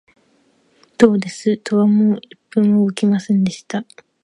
[0.97, 3.85] どうです、戸はもう一分も動きませんでした